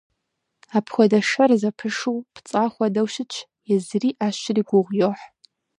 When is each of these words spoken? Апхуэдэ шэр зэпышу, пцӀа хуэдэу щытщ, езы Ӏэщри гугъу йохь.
Апхуэдэ 0.77 1.19
шэр 1.29 1.51
зэпышу, 1.61 2.15
пцӀа 2.33 2.63
хуэдэу 2.73 3.07
щытщ, 3.13 3.37
езы 3.75 3.97
Ӏэщри 4.17 4.61
гугъу 4.67 4.95
йохь. 4.99 5.23